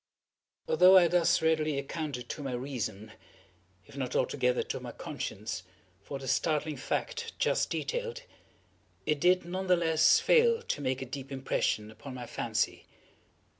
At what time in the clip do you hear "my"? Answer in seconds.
2.41-2.53, 4.79-4.91, 12.15-12.25